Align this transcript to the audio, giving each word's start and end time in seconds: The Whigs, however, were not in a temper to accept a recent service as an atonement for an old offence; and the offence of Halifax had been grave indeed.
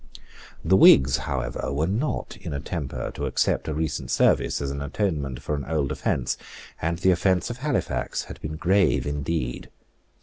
The 0.65 0.75
Whigs, 0.75 1.17
however, 1.29 1.71
were 1.71 1.85
not 1.85 2.35
in 2.41 2.53
a 2.55 2.59
temper 2.59 3.11
to 3.13 3.27
accept 3.27 3.67
a 3.67 3.73
recent 3.75 4.09
service 4.09 4.59
as 4.59 4.71
an 4.71 4.81
atonement 4.81 5.43
for 5.43 5.53
an 5.53 5.65
old 5.65 5.91
offence; 5.91 6.37
and 6.81 6.97
the 6.97 7.11
offence 7.11 7.51
of 7.51 7.57
Halifax 7.57 8.23
had 8.23 8.41
been 8.41 8.55
grave 8.55 9.05
indeed. 9.05 9.69